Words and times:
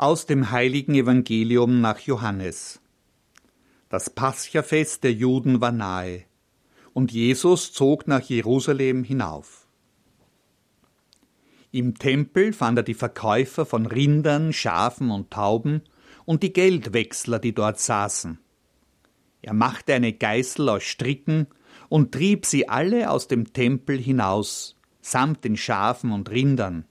Aus 0.00 0.26
dem 0.26 0.52
heiligen 0.52 0.94
Evangelium 0.94 1.80
nach 1.80 1.98
Johannes. 1.98 2.80
Das 3.88 4.10
Paschafest 4.10 5.02
der 5.02 5.12
Juden 5.12 5.60
war 5.60 5.72
nahe, 5.72 6.22
und 6.92 7.10
Jesus 7.10 7.72
zog 7.72 8.06
nach 8.06 8.22
Jerusalem 8.22 9.02
hinauf. 9.02 9.66
Im 11.72 11.98
Tempel 11.98 12.52
fand 12.52 12.78
er 12.78 12.84
die 12.84 12.94
Verkäufer 12.94 13.66
von 13.66 13.86
Rindern, 13.86 14.52
Schafen 14.52 15.10
und 15.10 15.32
Tauben 15.32 15.82
und 16.24 16.44
die 16.44 16.52
Geldwechsler, 16.52 17.40
die 17.40 17.52
dort 17.52 17.80
saßen. 17.80 18.38
Er 19.42 19.52
machte 19.52 19.94
eine 19.94 20.12
Geißel 20.12 20.68
aus 20.68 20.84
Stricken 20.84 21.48
und 21.88 22.12
trieb 22.12 22.46
sie 22.46 22.68
alle 22.68 23.10
aus 23.10 23.26
dem 23.26 23.52
Tempel 23.52 23.98
hinaus, 23.98 24.76
samt 25.00 25.42
den 25.42 25.56
Schafen 25.56 26.12
und 26.12 26.30
Rindern. 26.30 26.84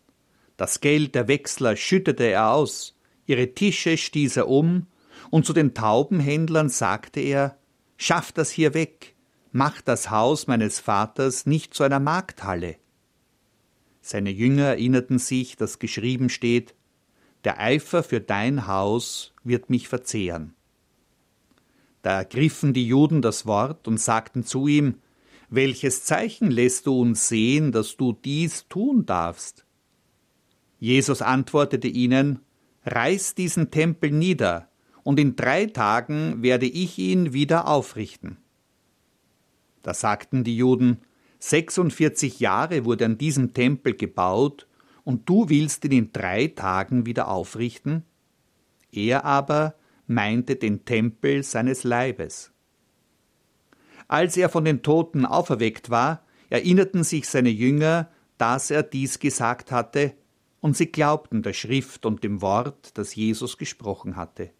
Das 0.57 0.81
Geld 0.81 1.15
der 1.15 1.29
Wechsler 1.29 1.77
schüttete 1.77 2.25
er 2.25 2.51
aus, 2.51 2.95
ihre 3.27 3.53
Tische 3.53 3.97
stieß 3.97 4.37
er 4.37 4.47
um, 4.47 4.87
und 5.29 5.45
zu 5.45 5.53
den 5.53 5.73
Taubenhändlern 5.73 6.69
sagte 6.69 7.19
er 7.19 7.57
Schafft 7.97 8.37
das 8.37 8.51
hier 8.51 8.73
weg, 8.73 9.15
macht 9.51 9.87
das 9.87 10.11
Haus 10.11 10.47
meines 10.47 10.79
Vaters 10.79 11.45
nicht 11.45 11.73
zu 11.73 11.83
einer 11.83 11.99
Markthalle. 11.99 12.77
Seine 14.01 14.29
Jünger 14.29 14.65
erinnerten 14.65 15.19
sich, 15.19 15.55
dass 15.55 15.79
geschrieben 15.79 16.29
steht 16.29 16.75
Der 17.43 17.59
Eifer 17.59 18.03
für 18.03 18.21
dein 18.21 18.67
Haus 18.67 19.33
wird 19.43 19.69
mich 19.69 19.87
verzehren. 19.87 20.53
Da 22.03 22.19
ergriffen 22.19 22.73
die 22.73 22.87
Juden 22.87 23.21
das 23.21 23.45
Wort 23.45 23.87
und 23.87 23.99
sagten 23.99 24.45
zu 24.45 24.67
ihm 24.67 25.01
Welches 25.49 26.03
Zeichen 26.03 26.51
lässt 26.51 26.85
du 26.85 27.01
uns 27.01 27.27
sehen, 27.27 27.71
dass 27.71 27.97
du 27.97 28.13
dies 28.13 28.67
tun 28.67 29.05
darfst? 29.05 29.65
Jesus 30.79 31.21
antwortete 31.21 31.87
ihnen 31.87 32.39
Reiß 32.87 33.35
diesen 33.35 33.69
Tempel 33.69 34.11
nieder, 34.11 34.69
und 35.03 35.19
in 35.19 35.35
drei 35.35 35.65
Tagen 35.65 36.41
werde 36.41 36.65
ich 36.65 36.97
ihn 36.97 37.33
wieder 37.33 37.67
aufrichten. 37.67 38.37
Da 39.83 39.93
sagten 39.93 40.45
die 40.45 40.55
Juden, 40.55 41.01
46 41.39 42.39
Jahre 42.39 42.85
wurde 42.85 43.05
an 43.05 43.17
diesem 43.17 43.53
Tempel 43.53 43.93
gebaut, 43.93 44.67
und 45.03 45.27
du 45.29 45.49
willst 45.49 45.85
ihn 45.85 45.91
in 45.91 46.11
drei 46.13 46.47
Tagen 46.47 47.05
wieder 47.05 47.29
aufrichten? 47.29 48.03
Er 48.91 49.25
aber 49.25 49.75
meinte 50.05 50.55
den 50.55 50.85
Tempel 50.85 51.43
seines 51.43 51.83
Leibes. 51.83 52.51
Als 54.07 54.37
er 54.37 54.49
von 54.49 54.63
den 54.63 54.81
Toten 54.81 55.25
auferweckt 55.25 55.89
war, 55.89 56.25
erinnerten 56.49 57.03
sich 57.03 57.27
seine 57.27 57.49
Jünger, 57.49 58.09
dass 58.37 58.71
er 58.71 58.83
dies 58.83 59.19
gesagt 59.19 59.71
hatte, 59.71 60.13
und 60.61 60.75
sie 60.75 60.87
glaubten 60.87 61.43
der 61.43 61.53
Schrift 61.53 62.05
und 62.05 62.23
dem 62.23 62.41
Wort, 62.41 62.97
das 62.97 63.15
Jesus 63.15 63.57
gesprochen 63.57 64.15
hatte. 64.15 64.51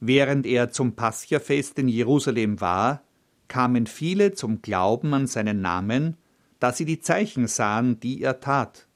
Während 0.00 0.46
er 0.46 0.70
zum 0.70 0.96
Paschafest 0.96 1.78
in 1.78 1.88
Jerusalem 1.88 2.60
war, 2.60 3.02
kamen 3.48 3.86
viele 3.86 4.32
zum 4.32 4.62
Glauben 4.62 5.14
an 5.14 5.26
seinen 5.26 5.60
Namen, 5.60 6.16
da 6.58 6.72
sie 6.72 6.84
die 6.84 7.00
Zeichen 7.00 7.46
sahen, 7.46 8.00
die 8.00 8.22
er 8.22 8.40
tat. 8.40 8.88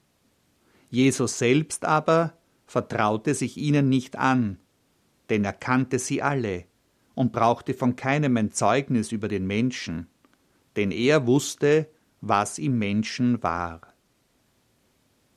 Jesus 0.89 1.39
selbst 1.39 1.85
aber 1.85 2.33
vertraute 2.67 3.35
sich 3.35 3.57
ihnen 3.57 3.89
nicht 3.89 4.17
an, 4.17 4.59
denn 5.31 5.45
er 5.45 5.53
kannte 5.53 5.99
sie 5.99 6.23
alle 6.23 6.65
und 7.15 7.33
brauchte 7.33 7.75
von 7.75 7.97
keinem 7.97 8.37
ein 8.37 8.53
Zeugnis 8.53 9.13
über 9.13 9.29
den 9.29 9.47
Menschen, 9.47 10.09
denn 10.77 10.91
er 10.91 11.27
wusste, 11.27 11.89
was 12.21 12.59
im 12.59 12.79
Menschen 12.79 13.43
war. 13.43 13.81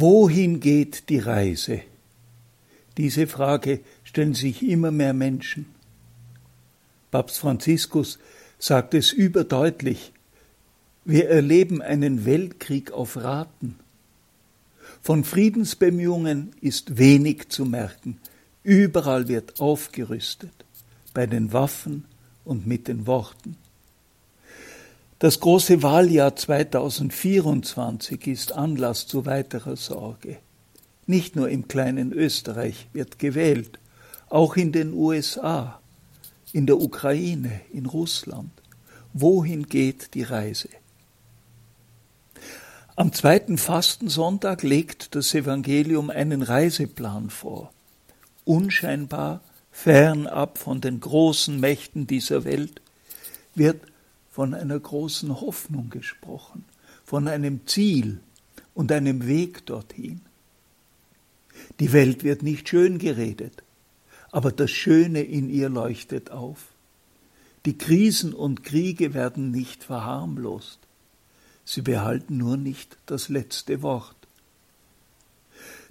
Wohin 0.00 0.60
geht 0.60 1.10
die 1.10 1.18
Reise? 1.18 1.82
Diese 2.96 3.26
Frage 3.26 3.80
stellen 4.02 4.32
sich 4.32 4.66
immer 4.66 4.90
mehr 4.90 5.12
Menschen. 5.12 5.66
Papst 7.10 7.40
Franziskus 7.40 8.18
sagt 8.58 8.94
es 8.94 9.12
überdeutlich. 9.12 10.14
Wir 11.04 11.28
erleben 11.28 11.82
einen 11.82 12.24
Weltkrieg 12.24 12.92
auf 12.92 13.18
Raten. 13.18 13.78
Von 15.02 15.22
Friedensbemühungen 15.22 16.52
ist 16.62 16.96
wenig 16.96 17.50
zu 17.50 17.66
merken. 17.66 18.20
Überall 18.62 19.28
wird 19.28 19.60
aufgerüstet, 19.60 20.64
bei 21.12 21.26
den 21.26 21.52
Waffen 21.52 22.06
und 22.46 22.66
mit 22.66 22.88
den 22.88 23.06
Worten. 23.06 23.58
Das 25.20 25.38
große 25.38 25.82
Wahljahr 25.82 26.34
2024 26.34 28.26
ist 28.26 28.52
Anlass 28.52 29.06
zu 29.06 29.26
weiterer 29.26 29.76
Sorge. 29.76 30.38
Nicht 31.04 31.36
nur 31.36 31.50
im 31.50 31.68
kleinen 31.68 32.14
Österreich 32.14 32.88
wird 32.94 33.18
gewählt, 33.18 33.78
auch 34.30 34.56
in 34.56 34.72
den 34.72 34.94
USA, 34.94 35.78
in 36.54 36.64
der 36.64 36.80
Ukraine, 36.80 37.60
in 37.70 37.84
Russland. 37.84 38.50
Wohin 39.12 39.66
geht 39.66 40.14
die 40.14 40.22
Reise? 40.22 40.70
Am 42.96 43.12
zweiten 43.12 43.58
Fastensonntag 43.58 44.62
legt 44.62 45.14
das 45.14 45.34
Evangelium 45.34 46.08
einen 46.08 46.40
Reiseplan 46.40 47.28
vor. 47.28 47.70
Unscheinbar, 48.46 49.42
fernab 49.70 50.56
von 50.56 50.80
den 50.80 50.98
großen 50.98 51.60
Mächten 51.60 52.06
dieser 52.06 52.44
Welt, 52.44 52.80
wird 53.54 53.82
von 54.40 54.54
einer 54.54 54.80
großen 54.80 55.42
Hoffnung 55.42 55.90
gesprochen, 55.90 56.64
von 57.04 57.28
einem 57.28 57.66
Ziel 57.66 58.20
und 58.72 58.90
einem 58.90 59.26
Weg 59.26 59.66
dorthin. 59.66 60.22
Die 61.78 61.92
Welt 61.92 62.24
wird 62.24 62.42
nicht 62.42 62.66
schön 62.66 62.96
geredet, 62.96 63.62
aber 64.30 64.50
das 64.50 64.70
Schöne 64.70 65.20
in 65.20 65.50
ihr 65.50 65.68
leuchtet 65.68 66.30
auf. 66.30 66.68
Die 67.66 67.76
Krisen 67.76 68.32
und 68.32 68.64
Kriege 68.64 69.12
werden 69.12 69.50
nicht 69.50 69.84
verharmlost, 69.84 70.78
sie 71.66 71.82
behalten 71.82 72.38
nur 72.38 72.56
nicht 72.56 72.96
das 73.04 73.28
letzte 73.28 73.82
Wort. 73.82 74.16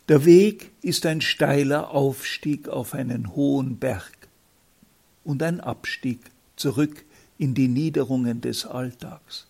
Der 0.08 0.26
Weg 0.26 0.72
ist 0.82 1.06
ein 1.06 1.22
steiler 1.22 1.92
Aufstieg 1.92 2.68
auf 2.68 2.96
einen 2.96 3.36
hohen 3.36 3.78
Berg 3.78 4.18
und 5.24 5.44
ein 5.44 5.62
Abstieg 5.62 6.20
zurück 6.56 7.06
in 7.40 7.56
die 7.56 7.70
Niederungen 7.70 8.42
des 8.42 8.68
Alltags. 8.68 9.48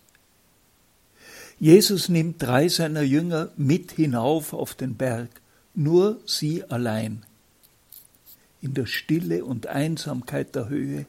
Jesus 1.58 2.08
nimmt 2.08 2.42
drei 2.42 2.68
seiner 2.68 3.02
Jünger 3.02 3.50
mit 3.58 3.92
hinauf 3.92 4.54
auf 4.54 4.74
den 4.74 4.94
Berg, 4.94 5.28
nur 5.74 6.18
sie 6.24 6.64
allein. 6.64 7.26
In 8.62 8.72
der 8.72 8.86
Stille 8.86 9.44
und 9.44 9.66
Einsamkeit 9.66 10.54
der 10.54 10.70
Höhe 10.70 11.04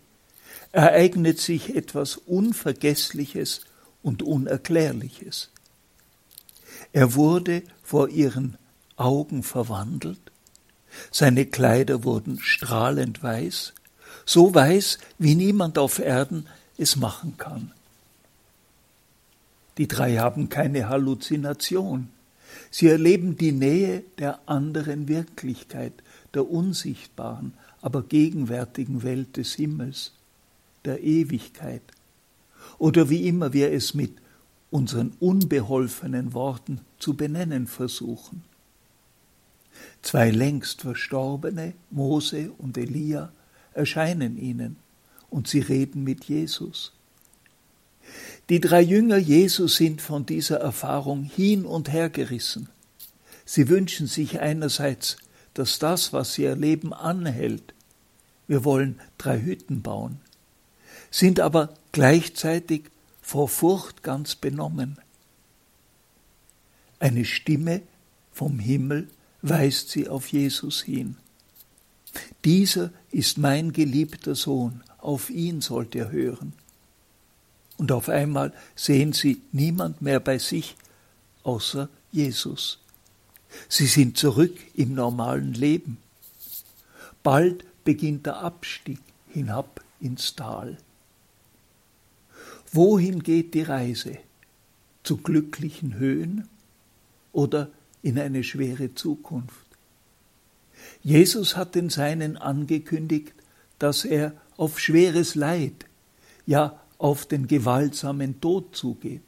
ereignet 0.73 1.39
sich 1.39 1.75
etwas 1.75 2.17
Unvergessliches 2.17 3.61
und 4.01 4.23
Unerklärliches. 4.23 5.51
Er 6.91 7.13
wurde 7.13 7.63
vor 7.83 8.09
ihren 8.09 8.57
Augen 8.97 9.43
verwandelt, 9.43 10.19
seine 11.11 11.45
Kleider 11.45 12.03
wurden 12.03 12.39
strahlend 12.39 13.23
weiß, 13.23 13.73
so 14.25 14.53
weiß 14.53 14.97
wie 15.17 15.35
niemand 15.35 15.77
auf 15.77 15.99
Erden 15.99 16.47
es 16.81 16.95
machen 16.95 17.37
kann. 17.37 17.71
Die 19.77 19.87
drei 19.87 20.17
haben 20.17 20.49
keine 20.49 20.89
Halluzination. 20.89 22.09
Sie 22.71 22.87
erleben 22.87 23.37
die 23.37 23.51
Nähe 23.51 24.03
der 24.17 24.39
anderen 24.47 25.07
Wirklichkeit, 25.07 25.93
der 26.33 26.49
unsichtbaren, 26.49 27.53
aber 27.81 28.01
gegenwärtigen 28.01 29.03
Welt 29.03 29.37
des 29.37 29.53
Himmels, 29.53 30.13
der 30.83 31.03
Ewigkeit. 31.03 31.83
Oder 32.79 33.09
wie 33.09 33.27
immer 33.27 33.53
wir 33.53 33.71
es 33.71 33.93
mit 33.93 34.13
unseren 34.71 35.13
unbeholfenen 35.19 36.33
Worten 36.33 36.81
zu 36.97 37.15
benennen 37.15 37.67
versuchen. 37.67 38.43
Zwei 40.01 40.31
längst 40.31 40.81
Verstorbene, 40.81 41.73
Mose 41.91 42.51
und 42.57 42.77
Elia, 42.77 43.31
erscheinen 43.73 44.37
ihnen 44.37 44.77
und 45.31 45.47
sie 45.47 45.61
reden 45.61 46.03
mit 46.03 46.25
Jesus. 46.25 46.91
Die 48.49 48.59
drei 48.59 48.81
Jünger 48.81 49.17
Jesus 49.17 49.77
sind 49.77 50.01
von 50.01 50.25
dieser 50.27 50.57
Erfahrung 50.57 51.23
hin 51.23 51.65
und 51.65 51.91
her 51.91 52.09
gerissen. 52.09 52.69
Sie 53.45 53.69
wünschen 53.69 54.07
sich 54.07 54.39
einerseits, 54.39 55.17
dass 55.53 55.79
das, 55.79 56.13
was 56.13 56.33
sie 56.33 56.45
erleben, 56.45 56.93
anhält. 56.93 57.73
Wir 58.47 58.63
wollen 58.65 58.99
drei 59.17 59.41
Hütten 59.41 59.81
bauen, 59.81 60.19
sind 61.09 61.39
aber 61.39 61.73
gleichzeitig 61.91 62.83
vor 63.21 63.47
Furcht 63.47 64.03
ganz 64.03 64.35
benommen. 64.35 64.97
Eine 66.99 67.25
Stimme 67.25 67.81
vom 68.31 68.59
Himmel 68.59 69.07
weist 69.41 69.89
sie 69.89 70.07
auf 70.07 70.27
Jesus 70.27 70.81
hin. 70.81 71.15
Dieser 72.43 72.91
ist 73.11 73.37
mein 73.37 73.71
geliebter 73.71 74.35
Sohn, 74.35 74.83
auf 75.01 75.29
ihn 75.29 75.61
sollt 75.61 75.95
ihr 75.95 76.11
hören. 76.11 76.53
Und 77.77 77.91
auf 77.91 78.09
einmal 78.09 78.53
sehen 78.75 79.13
sie 79.13 79.41
niemand 79.51 80.01
mehr 80.01 80.19
bei 80.19 80.37
sich 80.37 80.75
außer 81.43 81.89
Jesus. 82.11 82.79
Sie 83.67 83.87
sind 83.87 84.17
zurück 84.17 84.55
im 84.75 84.93
normalen 84.93 85.53
Leben. 85.53 85.97
Bald 87.23 87.65
beginnt 87.83 88.25
der 88.25 88.37
Abstieg 88.37 88.99
hinab 89.29 89.83
ins 89.99 90.35
Tal. 90.35 90.77
Wohin 92.71 93.23
geht 93.23 93.53
die 93.53 93.63
Reise? 93.63 94.17
Zu 95.03 95.17
glücklichen 95.17 95.95
Höhen 95.95 96.47
oder 97.33 97.69
in 98.01 98.19
eine 98.19 98.43
schwere 98.43 98.93
Zukunft? 98.95 99.65
Jesus 101.03 101.57
hat 101.57 101.75
den 101.75 101.89
Seinen 101.89 102.37
angekündigt, 102.37 103.33
dass 103.81 104.05
er 104.05 104.33
auf 104.57 104.79
schweres 104.79 105.35
Leid, 105.35 105.85
ja 106.45 106.79
auf 106.97 107.25
den 107.25 107.47
gewaltsamen 107.47 108.39
Tod 108.41 108.75
zugeht. 108.75 109.23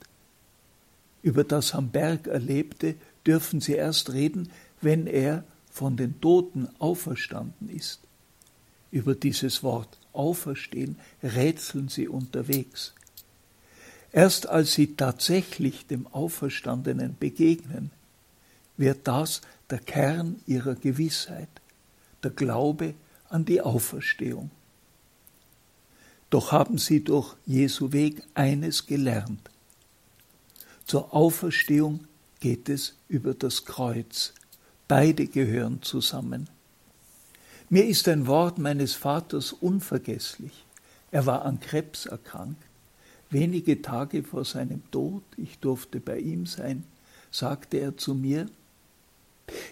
Über 1.23 1.43
das 1.43 1.73
am 1.73 1.89
Berg 1.89 2.27
Erlebte 2.27 2.95
dürfen 3.25 3.61
sie 3.61 3.73
erst 3.73 4.13
reden, 4.13 4.51
wenn 4.79 5.07
er 5.07 5.43
von 5.71 5.97
den 5.97 6.21
Toten 6.21 6.67
auferstanden 6.77 7.69
ist. 7.69 8.01
Über 8.91 9.15
dieses 9.15 9.63
Wort 9.63 9.97
auferstehen 10.11 10.97
rätseln 11.23 11.87
sie 11.87 12.07
unterwegs. 12.07 12.93
Erst 14.11 14.47
als 14.47 14.73
sie 14.73 14.95
tatsächlich 14.95 15.87
dem 15.87 16.05
Auferstandenen 16.05 17.15
begegnen, 17.19 17.89
wird 18.77 19.07
das 19.07 19.41
der 19.71 19.79
Kern 19.79 20.35
ihrer 20.45 20.75
Gewissheit, 20.75 21.49
der 22.21 22.29
Glaube 22.29 22.93
an 23.33 23.45
die 23.45 23.61
Auferstehung. 23.61 24.51
Doch 26.29 26.51
haben 26.51 26.77
sie 26.77 27.03
durch 27.03 27.35
Jesu 27.45 27.91
Weg 27.91 28.21
eines 28.35 28.85
gelernt. 28.85 29.49
Zur 30.85 31.13
Auferstehung 31.13 32.01
geht 32.39 32.69
es 32.69 32.95
über 33.07 33.33
das 33.33 33.65
Kreuz. 33.65 34.33
Beide 34.87 35.27
gehören 35.27 35.81
zusammen. 35.81 36.49
Mir 37.69 37.85
ist 37.85 38.07
ein 38.07 38.27
Wort 38.27 38.59
meines 38.59 38.93
Vaters 38.93 39.51
unvergesslich. 39.53 40.65
Er 41.09 41.25
war 41.25 41.43
an 41.43 41.59
Krebs 41.59 42.05
erkrankt. 42.05 42.61
Wenige 43.31 43.81
Tage 43.81 44.23
vor 44.23 44.45
seinem 44.45 44.83
Tod, 44.91 45.23
ich 45.37 45.57
durfte 45.57 45.99
bei 45.99 46.19
ihm 46.19 46.45
sein, 46.45 46.83
sagte 47.31 47.77
er 47.77 47.97
zu 47.97 48.13
mir, 48.13 48.47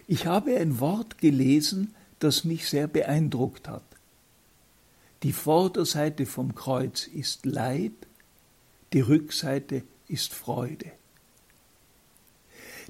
ich 0.08 0.26
habe 0.26 0.58
ein 0.58 0.80
Wort 0.80 1.20
gelesen, 1.20 1.94
das 2.24 2.44
mich 2.44 2.70
sehr 2.70 2.88
beeindruckt 2.88 3.68
hat. 3.68 3.84
Die 5.24 5.34
Vorderseite 5.34 6.26
vom 6.26 6.56
Kreuz 6.56 7.08
ist 7.08 7.46
Leid, 7.46 7.94
die 8.94 9.02
Rückseite 9.02 9.84
ist 10.08 10.34
Freude. 10.34 10.92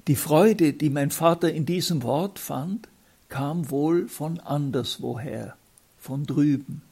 Die 0.08 0.16
Freude, 0.16 0.72
die 0.72 0.90
mein 0.90 1.10
Vater 1.10 1.52
in 1.52 1.66
diesem 1.66 2.02
Wort 2.02 2.38
fand, 2.38 2.88
kam 3.28 3.70
wohl 3.70 4.08
von 4.08 4.40
anderswoher, 4.40 5.56
von 5.98 6.24
drüben, 6.24 6.82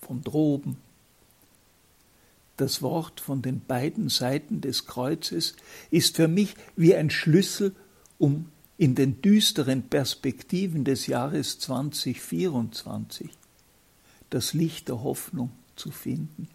von 0.00 0.22
droben. 0.22 0.76
Das 2.56 2.82
Wort 2.82 3.20
von 3.20 3.42
den 3.42 3.60
beiden 3.60 4.08
Seiten 4.08 4.60
des 4.60 4.86
Kreuzes 4.86 5.56
ist 5.90 6.16
für 6.16 6.28
mich 6.28 6.54
wie 6.76 6.94
ein 6.94 7.10
Schlüssel, 7.10 7.74
um 8.18 8.50
in 8.78 8.94
den 8.94 9.22
düsteren 9.22 9.84
Perspektiven 9.84 10.84
des 10.84 11.06
Jahres 11.06 11.58
2024 11.58 13.30
das 14.30 14.54
Licht 14.54 14.88
der 14.88 15.02
Hoffnung 15.02 15.50
zu 15.76 15.90
finden. 15.90 16.48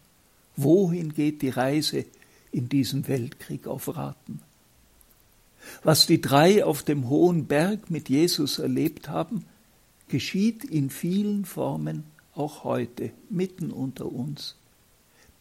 Wohin 0.56 1.14
geht 1.14 1.42
die 1.42 1.48
Reise 1.48 2.04
in 2.52 2.68
diesem 2.68 3.08
Weltkrieg 3.08 3.66
auf 3.66 3.96
Raten? 3.96 4.40
Was 5.82 6.06
die 6.06 6.20
drei 6.20 6.64
auf 6.64 6.82
dem 6.82 7.08
hohen 7.08 7.46
Berg 7.46 7.90
mit 7.90 8.08
Jesus 8.08 8.58
erlebt 8.58 9.08
haben, 9.08 9.44
geschieht 10.08 10.64
in 10.64 10.90
vielen 10.90 11.44
Formen 11.44 12.04
auch 12.34 12.64
heute 12.64 13.10
mitten 13.30 13.70
unter 13.70 14.06
uns. 14.06 14.56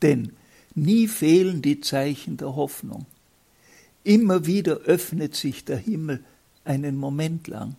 Denn 0.02 0.34
nie 0.74 1.08
fehlen 1.08 1.62
die 1.62 1.82
Zeichen 1.82 2.38
der 2.38 2.56
Hoffnung. 2.56 3.06
Immer 4.04 4.46
wieder 4.46 4.78
öffnet 4.78 5.36
sich 5.36 5.66
der 5.66 5.78
Himmel 5.78 6.24
einen 6.64 6.98
Moment 6.98 7.48
lang 7.48 7.76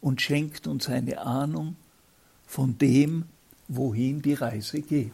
und 0.00 0.20
schenkt 0.20 0.66
uns 0.66 0.88
eine 0.88 1.20
Ahnung 1.20 1.76
von 2.46 2.78
dem, 2.78 3.24
wohin 3.68 4.22
die 4.22 4.34
Reise 4.34 4.80
geht. 4.80 5.12